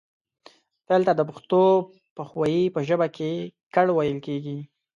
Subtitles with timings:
[0.85, 1.63] فعل ته د پښتو
[2.15, 3.31] پښويې په ژبه کې
[3.73, 4.57] کړ ويل کيږي